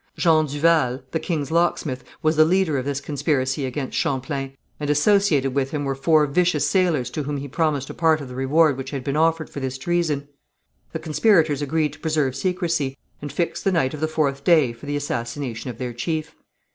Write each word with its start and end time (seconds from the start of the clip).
Jean 0.17 0.47
Duval, 0.47 1.01
the 1.11 1.19
king's 1.19 1.51
locksmith, 1.51 2.03
was 2.23 2.35
the 2.35 2.43
leader 2.43 2.79
of 2.79 2.85
this 2.85 2.99
conspiracy 2.99 3.67
against 3.67 3.95
Champlain, 3.95 4.57
and 4.79 4.89
associated 4.89 5.53
with 5.53 5.69
him 5.69 5.85
were 5.85 5.93
four 5.93 6.25
vicious 6.25 6.67
sailors 6.67 7.11
to 7.11 7.21
whom 7.21 7.37
he 7.37 7.47
promised 7.47 7.87
a 7.87 7.93
part 7.93 8.19
of 8.19 8.27
the 8.27 8.33
reward 8.33 8.77
which 8.77 8.89
had 8.89 9.03
been 9.03 9.15
offered 9.15 9.47
for 9.47 9.59
this 9.59 9.77
treason. 9.77 10.27
The 10.91 10.97
conspirators 10.97 11.61
agreed 11.61 11.93
to 11.93 11.99
preserve 11.99 12.35
secrecy, 12.35 12.97
and 13.21 13.31
fixed 13.31 13.63
the 13.63 13.71
night 13.71 13.93
of 13.93 13.99
the 13.99 14.07
fourth 14.07 14.43
day 14.43 14.73
for 14.73 14.87
the 14.87 14.95
assassination 14.95 15.69
of 15.69 15.77
their 15.77 15.93
chief. 15.93 16.33